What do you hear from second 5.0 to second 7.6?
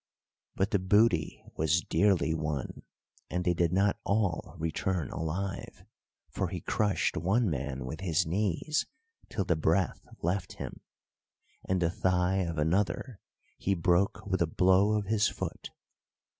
alive; for he crushed one